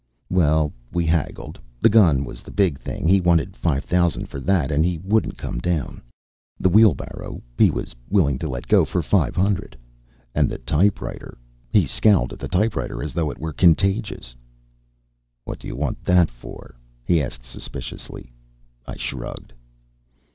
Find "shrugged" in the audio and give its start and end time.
18.97-19.53